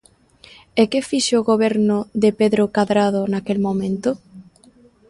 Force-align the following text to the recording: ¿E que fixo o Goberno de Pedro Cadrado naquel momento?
¿E 0.81 0.83
que 0.91 1.05
fixo 1.09 1.35
o 1.39 1.47
Goberno 1.51 1.97
de 2.23 2.29
Pedro 2.39 2.63
Cadrado 2.75 3.21
naquel 3.33 3.59
momento? 3.67 4.09